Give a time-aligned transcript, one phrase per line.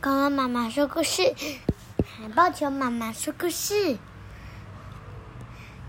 [0.00, 1.22] 刚刚妈妈说故事，
[1.98, 3.96] 海豹求妈妈说故事。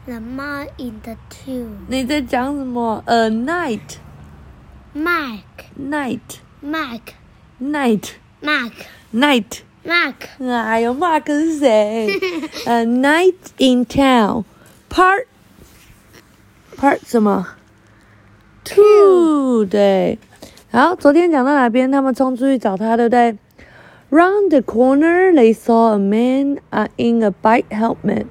[0.08, 1.67] The man in the tube.
[1.88, 3.98] 你在讲什么？A night,
[4.96, 5.44] Mark,
[5.80, 7.02] night, Mark,
[7.62, 8.72] night, Mark,
[9.14, 9.60] night.
[9.86, 10.16] Mark.
[10.44, 12.20] 哎呦，Mark 是谁
[12.66, 14.44] ？A night in town.
[14.89, 15.26] Part
[16.76, 17.48] part 什么
[18.64, 20.18] ？Two 对。
[20.71, 21.91] 好，昨天讲到哪边？
[21.91, 23.38] 他们冲出去找他，对不对
[24.11, 28.26] ？Round the corner, they saw a man uh, in a bike helmet.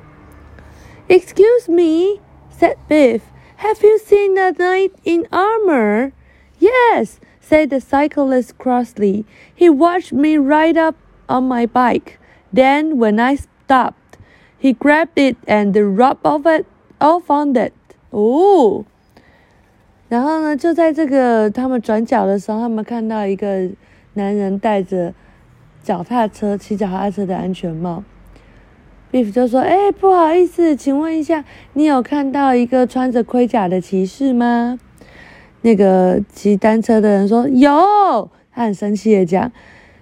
[1.09, 3.21] Excuse me, said Biff.
[3.57, 6.13] Have you seen a knight in armor?
[6.59, 9.25] Yes, said the cyclist crossly.
[9.53, 10.95] He watched me ride up
[11.27, 12.19] on my bike.
[12.53, 14.17] Then, when I stopped,
[14.57, 16.65] he grabbed it and rubbed off it
[17.01, 17.73] off on it.
[18.11, 18.85] Oh.
[20.07, 23.67] 然后呢，就在这个他们转角的时候，他们看到一个
[24.13, 25.13] 男人戴着
[25.88, 28.04] 脚踏车骑脚踏车的安全帽。
[29.10, 34.78] Beef 就说：“哎，不好意思，请问一下，你有看到一个穿着盔甲的骑士吗？”
[35.62, 37.70] 那个骑单车的人说：“有。”
[38.52, 39.50] 他很生气的讲：“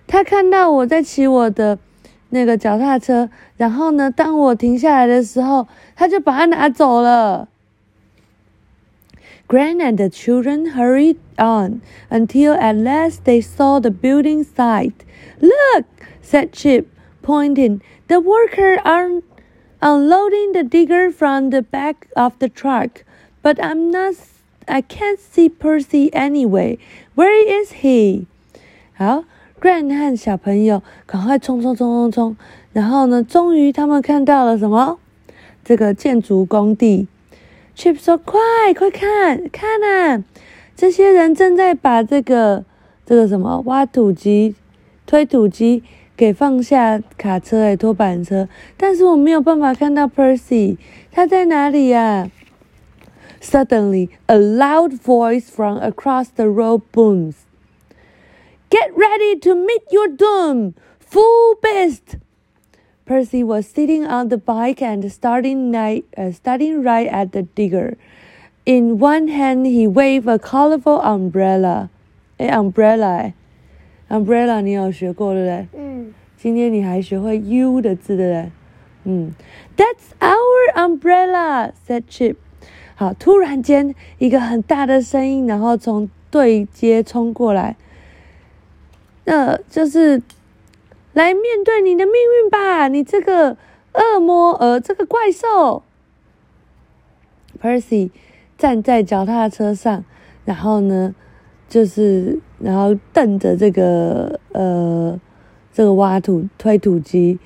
[0.08, 1.78] 他看到我在骑我的
[2.30, 7.48] 那个脚踏车，然后呢，当我停下来的时候，他就把它拿走了。”
[9.47, 15.05] Gran and the children hurried on until at last they saw the building site.
[15.41, 15.85] Look,
[16.21, 16.87] said Chip,
[17.21, 17.81] pointing.
[18.07, 19.21] The workers are
[19.81, 23.03] unloading the digger from the back of the truck,
[23.41, 24.15] but I'm not.
[24.67, 26.77] I can't see Percy anyway.
[27.15, 28.27] Where is he?
[28.93, 29.25] 好，
[29.59, 32.37] Gran 和小朋友赶快冲冲冲冲冲，
[32.71, 34.99] 然后呢，终于他们看到了什么？
[35.63, 37.07] 这个建筑工地。
[37.76, 38.40] Chip 说：“快
[38.74, 40.24] 快看看啊！
[40.74, 42.64] 这些人正在把这个
[43.04, 44.54] 这个什么挖土机、
[45.04, 45.84] 推土机
[46.16, 48.48] 给放下卡车哎，拖板车。
[48.78, 50.78] 但是我没有办法看到 Percy，
[51.12, 52.30] 他在哪里呀
[53.42, 57.34] ？”Suddenly, a loud voice from across the road booms.
[58.70, 62.18] Get ready to meet your doom, fool beast!
[63.05, 67.97] Percy was sitting on the bike and starting, night, uh, starting right at the digger.
[68.65, 71.89] In one hand, he waved a colorful umbrella.
[72.37, 73.33] 哎，umbrella，哎，
[74.09, 75.67] umbrella 你有学过对不对？
[75.79, 78.51] 嗯，今天你还学会 U 的字对不对？
[79.03, 79.33] 嗯，
[79.75, 82.35] That's our umbrella," said Chip.
[82.95, 87.75] 好，突然间一个很大的声音，然后从对街冲过来，
[89.25, 90.21] 那就是
[91.16, 93.56] 来面对你的命运吧，你这个
[93.94, 95.82] 恶魔呃，这个怪兽。
[97.58, 98.10] Percy
[98.58, 100.04] 站在脚踏车上，
[100.44, 101.14] 然后呢，
[101.70, 105.18] 就是然后瞪着这个呃
[105.72, 107.38] 这个挖土推土机，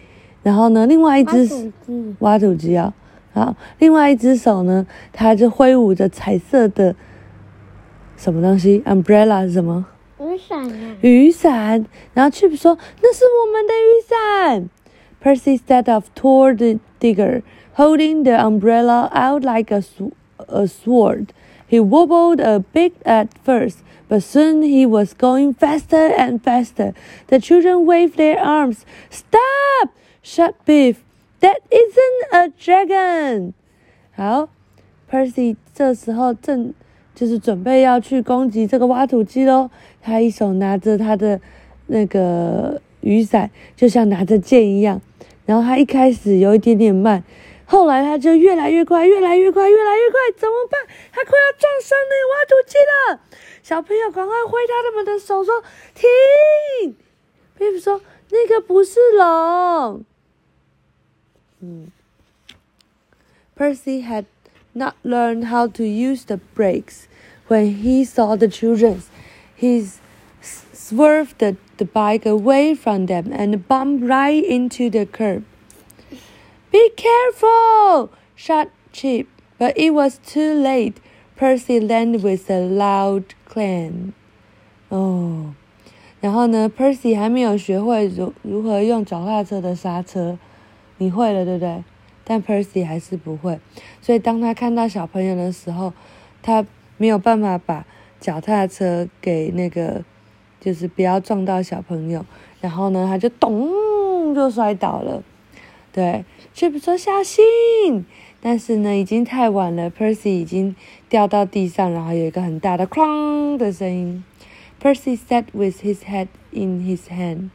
[0.42, 2.92] 然后呢，另外一只嗯，挖土机啊，
[3.32, 6.96] 好，另外一只手呢，他就挥舞着彩色的
[8.16, 9.86] 什么东西？umbrella 是什么？
[10.39, 11.85] 雨伞啊，雨伞。
[12.13, 14.69] 然后 Chip 说：“那是我们的雨伞。”
[15.21, 17.41] Percy set off toward the digger,
[17.77, 20.13] holding the umbrella out like a, sw-
[20.47, 21.27] a sword.
[21.67, 26.93] He wobbled a bit at first, but soon he was going faster and faster.
[27.27, 28.85] The children waved their arms.
[29.09, 29.89] Stop!
[30.21, 31.03] shut Biff.
[31.41, 33.53] That isn't a dragon.
[34.15, 34.49] 好，
[35.09, 36.73] Percy 这时候正
[37.14, 39.70] 就是准备要去攻击这个挖土机喽。
[40.00, 41.40] 他一手拿着他的
[41.86, 45.00] 那个雨伞，就像拿着剑一样。
[45.46, 47.24] 然后他一开始有一点点慢，
[47.64, 50.20] 后来他就越来越快，越来越快，越来越快。
[50.36, 50.80] 怎么办？
[51.12, 53.20] 他快要撞上那个挖土机了！
[53.62, 55.62] 小朋友赶快挥他们的手说
[55.94, 56.96] ：“停！”
[57.58, 58.00] 贝贝说
[58.30, 60.04] ：“那个不是龙。”
[61.60, 61.88] 嗯
[63.56, 64.24] ，Percy had
[64.73, 67.07] not learned how to use the brakes
[67.47, 69.03] when he saw the children.
[69.55, 69.99] He s-
[70.73, 75.43] swerved the, the bike away from them and bumped right into the curb.
[76.71, 78.09] Be careful!
[78.35, 79.27] shouted Chip,
[79.57, 80.99] but it was too late.
[81.37, 84.13] Percy landed with a loud clang.
[84.89, 85.53] 哦，
[86.21, 90.37] 然后呢，Percy 还没有学会如如何用脚踏车的刹车，
[90.97, 91.83] 你会了，对不对？
[92.30, 93.58] 但 Percy 还是不会，
[94.00, 95.92] 所以当他看到小朋友的时候，
[96.42, 96.64] 他
[96.96, 97.84] 没有办法把
[98.20, 100.04] 脚踏车给那个，
[100.60, 102.24] 就是不要撞到小朋友，
[102.60, 105.24] 然后呢，他就咚就摔倒了。
[105.92, 106.24] 对
[106.54, 108.06] ，Chip 说小心，
[108.40, 110.76] 但是呢，已经太晚了，Percy 已经
[111.08, 114.22] 掉到地上，然后有一个很大的哐的声音。
[114.80, 117.50] Percy sat with his head in his hand.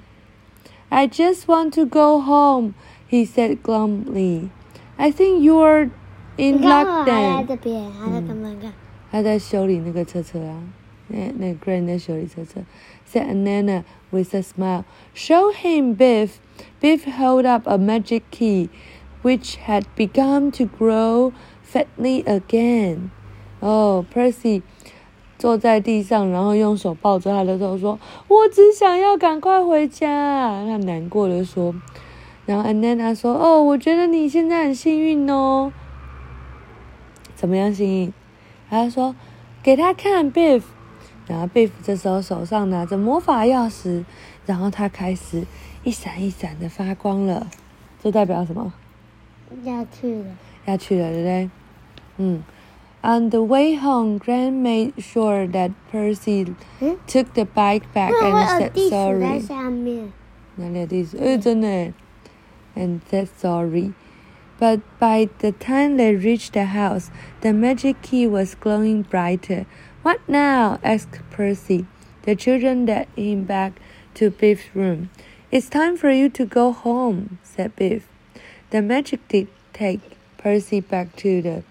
[0.90, 2.74] I just want to go home,
[3.10, 4.50] he said glumly.
[4.97, 5.91] I think you're
[6.37, 7.47] 你 in 看 luck 我还在 then.
[7.47, 8.73] 这边，还在干嘛干？
[9.11, 10.63] 他在修理那个车车啊，
[11.09, 12.61] 那那个 Gran 在修理车车。
[13.11, 14.85] Said Nana with a smile.
[15.15, 16.39] Show him, Biff.
[16.81, 18.69] Biff held up a magic key,
[19.23, 21.33] which had begun to grow
[21.65, 23.11] fatly again.
[23.59, 24.63] Oh, Percy
[25.39, 31.75] 坐在地上，然后用手抱着他的头说：“我只想要赶快回家。”他难过的说。
[32.46, 35.72] 然后 Nana 说：“哦，我觉得你现在很幸运哦。
[37.36, 38.14] 怎么样幸运？”
[38.70, 39.16] 他说
[39.64, 40.64] ：“给他看，Biff。”
[41.28, 44.06] 然后 Biff 这时候手上拿着魔法钥匙，
[44.46, 45.44] 然后他开始
[45.84, 47.48] 一闪一闪的发光了。
[48.04, 48.72] 这代表什么？
[49.64, 50.26] 要去了。
[50.66, 51.50] 要去了，对不对？
[52.18, 52.44] 嗯。
[53.02, 59.42] On the way home, Gran made sure that Percy 嗯，took the bike back and said sorry.
[60.56, 61.18] 哪里有地址？
[61.18, 61.94] 哎，真的耶。
[62.76, 63.94] And said sorry.
[64.58, 67.12] But by the time they reached the house,
[67.42, 69.66] the magic key was glowing brighter.
[70.02, 70.80] What now?
[70.84, 71.86] asked Percy.
[72.24, 73.74] The children led him back
[74.16, 75.10] to Biff's room.
[75.52, 78.08] It's time for you to go home, said Biff.
[78.72, 80.02] The magic did take
[80.38, 81.64] Percy back to the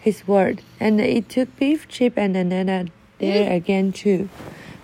[0.00, 2.86] his word, and it took Biff, Chip, and Nana
[3.18, 4.28] there again too.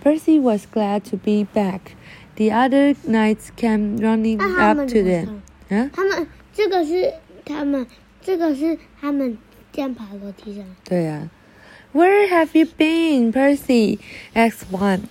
[0.01, 1.97] Percy was glad to be back.
[2.37, 5.25] The other knights came running up 们 to them.
[5.25, 5.79] 上？
[5.79, 7.87] 啊，他们这个是他们，
[8.21, 9.39] 这个是他们
[9.73, 10.65] 这样爬楼梯上。
[10.85, 11.31] 对呀、
[11.95, 13.99] Where have you been, Percy?
[14.35, 15.05] asked one.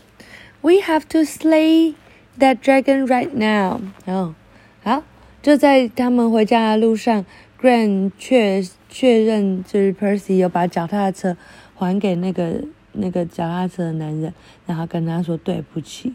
[0.62, 1.96] We have to slay
[2.38, 3.82] that dragon right now.
[4.06, 4.36] 哦，
[4.84, 5.04] 好，
[5.42, 7.26] 就在他们回家的路上
[7.60, 11.36] ，Gran 确确认就是 Percy 有把脚踏车
[11.74, 12.64] 还给那个
[12.94, 14.34] 那个脚踏车的男人，
[14.68, 16.14] 然后跟他说对不起。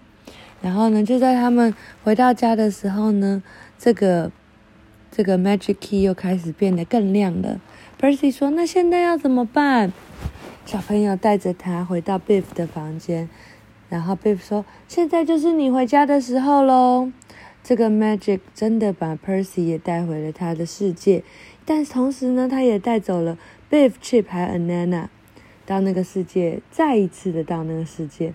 [0.63, 1.75] 然后呢，就在他们
[2.05, 3.43] 回到家的时候呢，
[3.79, 4.31] 这个
[5.11, 7.61] 这个 magic key 又开始变得更亮了。
[8.01, 9.93] Percy 说：“那现在要怎么办？”
[10.67, 13.29] 小朋友带着他回到 Biff 的房间，
[13.89, 17.11] 然后 Biff 说：“现在就是你回家的时候喽。”
[17.63, 21.23] 这个 magic 真的把 Percy 也带回了他的世界，
[21.67, 23.37] 但同时呢，他也带走了
[23.71, 25.09] Biff、Chip 还有 Anana
[25.67, 28.33] 到那个世界，再一次的到那个世界。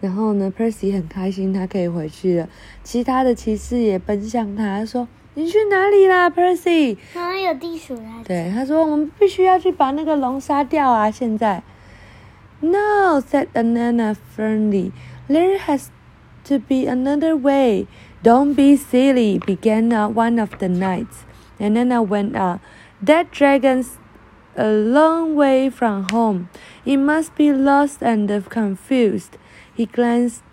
[0.00, 2.48] 然后呢，Percy 很开心，他可以回去了。
[2.84, 8.22] 其他的骑士也奔向他，说：“你去哪里啦，Percy？” 好像有地鼠来。
[8.24, 11.10] 对，他说我们必须要去把那个龙杀掉啊！
[11.10, 11.62] 现在，
[12.60, 14.92] No said Anana firmly.
[15.28, 15.88] There has
[16.44, 17.86] to be another way.
[18.22, 19.38] Don't be silly.
[19.38, 21.24] Began uh, one of the knights.
[21.58, 22.60] Anana went on.
[23.02, 23.98] That dragon's
[24.56, 26.48] a long way from home.
[26.84, 29.36] It must be lost and confused.
[29.81, 30.43] He glanced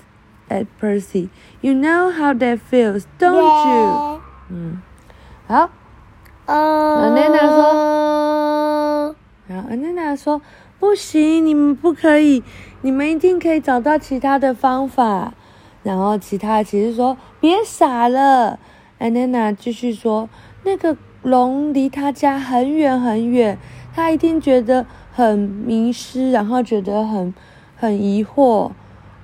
[0.49, 1.29] at Percy.
[1.61, 4.21] You know how that feels, don't you?
[4.49, 4.81] 嗯，
[5.47, 5.69] 好。
[6.47, 7.13] 哦。
[7.15, 9.15] 奶奶说。
[9.47, 10.41] 然后安娜娜说
[10.81, 12.43] ：“不行，你们不可以，
[12.81, 15.35] 你们一定可以找到其他的方法。”
[15.85, 18.59] 然后其他的骑士说：“别傻了。”
[18.99, 20.31] 安娜娜继续说
[20.65, 23.59] ：“那个龙离他家很远很远，
[23.95, 27.35] 他一定觉得很迷失，然后觉得很
[27.77, 28.71] 很疑惑。”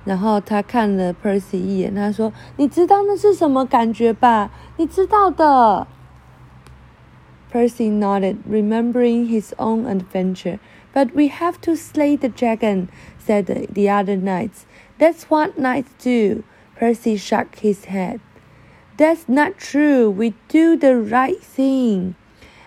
[0.04, 4.50] 然后他看了 Percy 一眼，他说：“你知道那是什么感觉吧？
[4.76, 5.86] 你知道的。”
[7.52, 10.58] Percy nodded, remembering his own adventure.
[10.92, 14.66] But we have to slay the dragon, said the, the other knights.
[14.98, 16.42] That's what knights do.
[16.78, 18.20] Percy shook his head.
[18.96, 20.10] That's not true.
[20.10, 22.14] We do the right thing.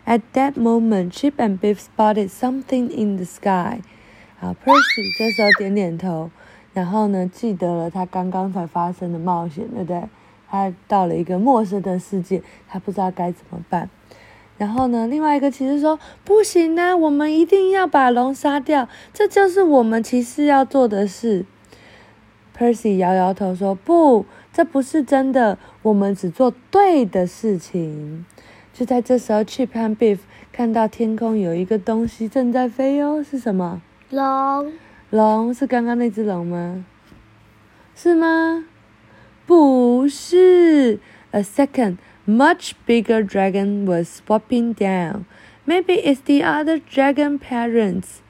[0.06, 3.82] At that moment, Chip and Biff spotted something in the sky.
[4.42, 6.32] 啊，Percy 这时候点点头，
[6.79, 10.01] 然后呢，记得了他刚刚才发生的冒险，对不对？
[10.49, 13.91] 他到了一个陌生的世界，他不知道该怎么办。
[14.59, 21.45] 然后呢，另外一个骑士说：“不行啊，我们一定要把龙杀掉，这就是我们骑士要做的事。”
[22.57, 28.25] Percy 摇摇头说：“不，这不是真的，我们只做对的事情。”
[28.73, 30.21] 就在这时候，Chip 和 Beef
[30.53, 33.83] 看到天空有一个东西正在飞哦，是什么？
[34.11, 34.73] 龙。
[35.10, 36.86] 龙是刚刚那只龙吗？
[37.96, 38.66] 是吗？
[39.46, 41.00] 不是。
[41.32, 45.26] A second, much bigger dragon was swooping down.
[45.66, 48.22] Maybe it's the other dragon parents,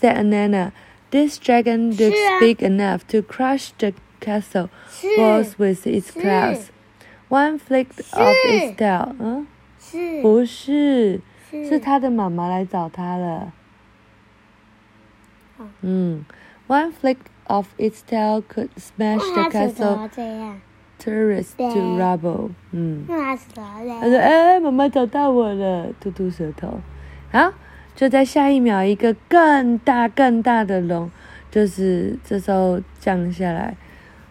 [0.00, 0.72] said Anana.
[1.10, 2.40] This dragon looks 是啊。
[2.40, 6.66] big enough to crush the castle 是 walls with its 是 clouds.
[7.28, 9.14] One flicked off its 是 tail.
[9.18, 9.46] 嗯，
[9.78, 10.22] 是。
[10.22, 13.52] 不是，是是他的妈妈来找他了。
[15.59, 16.25] 哦嗯
[16.67, 22.49] ，One flick of its tail could smash the castle？tourist to rubble。
[22.71, 24.17] 嗯，他说：“嘞。
[24.17, 26.79] 哎，妈妈找到我了！”吐吐舌头。
[27.31, 27.53] 好，
[27.95, 31.11] 就在下一秒，一个更大更大的龙，
[31.51, 33.75] 就是这时候降下来。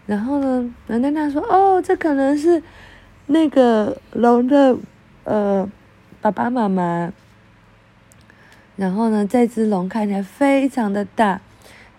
[0.07, 2.61] 然后呢，兰丹娜说：“哦，这可能是
[3.27, 4.75] 那个龙的
[5.23, 5.69] 呃
[6.21, 7.13] 爸爸妈妈。”
[8.78, 11.40] 然后呢，这只龙看起来非常的大，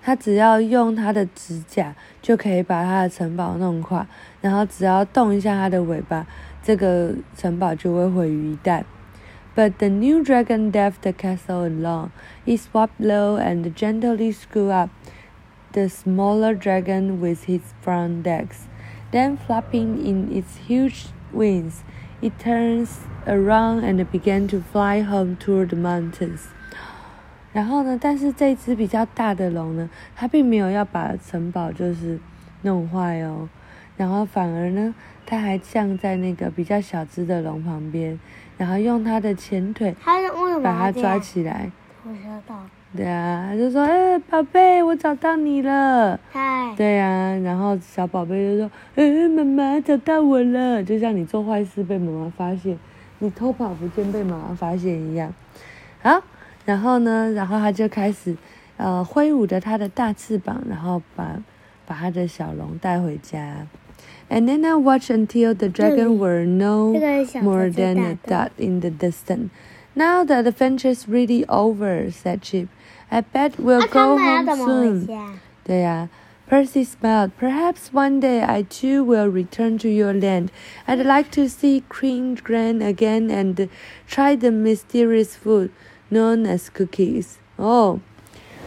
[0.02, 4.06] 它只要用它的指甲就可以把它的城堡弄垮，
[4.42, 6.28] 然后只要动一下它的尾巴，
[6.62, 8.84] 这个城堡就会毁于一旦。
[9.56, 12.10] But the new dragon left the castle alone.
[12.46, 14.90] It swapped low and gently screwed up
[15.72, 18.68] the smaller dragon with his front legs.
[19.12, 21.84] Then, flapping in its huge wings,
[22.22, 26.50] it turns around and began to fly home toward the mountains.
[27.52, 32.19] 然后呢，但是这只比较大的龙呢，它并没有要把城堡就是
[32.62, 33.49] 弄坏哦，
[33.97, 34.95] 然后反而呢，
[35.26, 38.19] 它还降在那个比较小只的龙旁边，
[38.57, 39.95] 然后用它的前腿
[40.62, 41.19] 把它抓？
[41.19, 41.71] 起来。
[42.04, 42.57] 我知道。
[42.97, 52.76] 对啊，他就说：“哎、宝贝，我找到你了。”嗨，对啊、然后小宝贝就说：“哎、妈妈找到我了。”就像你做坏事被妈妈发现，
[53.21, 55.33] 你偷跑不见被妈妈发现一样。
[56.02, 56.21] 好，
[56.66, 58.36] 然后呢，然后他就开始
[58.78, 61.42] 呃挥舞着他的大翅膀，然后把
[61.86, 63.68] 把他的小龙带回家。
[64.28, 68.50] And then I watched until the dragon were no 这个小 more 的最 than a 大的 dot
[68.58, 69.50] in the distance.
[69.94, 72.68] Now the adventure's really over, said Chip.
[73.10, 75.08] I bet we'll 那他 go 们要 home 怎么回 soon.
[75.08, 75.34] 家？
[75.64, 76.10] 对呀、
[76.50, 77.32] Percy smiled.
[77.40, 80.50] Perhaps one day I too will return to your land.
[80.88, 83.70] I'd like to see Queen Gran again and
[84.08, 85.70] try the mysterious food
[86.11, 87.35] Known as cookies.
[87.57, 87.99] Oh.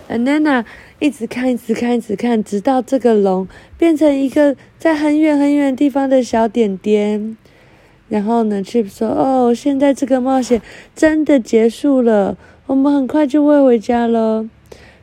[0.09, 0.65] And then 啊，
[0.99, 3.47] 一直看，一直看，一直看，直到这个龙
[3.77, 7.37] 变成一个在很远很远地方的小点点。
[8.09, 10.61] 然后呢，Chip 说：“哦，现在这个冒险
[10.93, 14.47] 真的结束了，我们很快就会回家了。”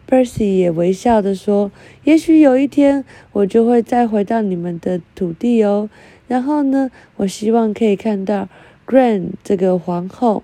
[0.06, 1.72] Percy 也微笑的说
[2.04, 5.88] ：“也许有一天我就会再回到你们的土地哦。
[6.28, 8.48] 然后呢，我希望可以看到
[8.86, 10.42] Grand 这个皇后，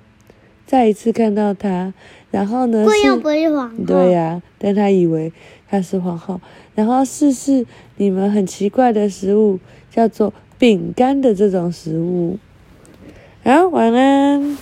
[0.67, 1.95] 再一次看到她。
[2.31, 3.77] 然后呢，是贵又不是皇后。
[3.87, 5.33] 对呀、但她以为
[5.71, 6.41] 她是皇后。
[6.75, 7.65] 然后试试
[7.97, 9.59] 你们很奇怪的食物，
[9.91, 12.39] 叫做饼干的这种食物。
[13.43, 14.59] 好，晚安。